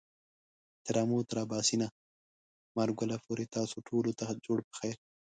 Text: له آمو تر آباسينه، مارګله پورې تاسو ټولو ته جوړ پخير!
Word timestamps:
له 0.93 0.99
آمو 1.03 1.19
تر 1.29 1.37
آباسينه، 1.45 1.87
مارګله 2.77 3.17
پورې 3.25 3.45
تاسو 3.55 3.75
ټولو 3.87 4.11
ته 4.19 4.25
جوړ 4.45 4.59
پخير! 4.69 4.95